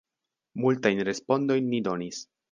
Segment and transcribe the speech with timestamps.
[0.63, 2.23] Multajn respondojn ni donis.